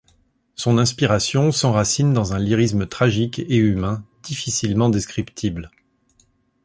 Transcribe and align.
Son 0.55 0.79
inspiration 0.79 1.51
s'enracine 1.51 2.11
dans 2.11 2.33
un 2.33 2.39
lyrisme 2.39 2.87
tragique 2.87 3.37
et 3.37 3.57
humain 3.57 4.03
difficilement 4.23 4.89
descriptible. 4.89 5.69